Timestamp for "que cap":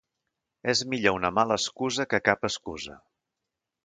2.13-2.49